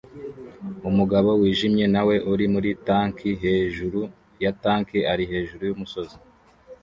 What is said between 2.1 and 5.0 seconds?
uri tanki hejuru ya tank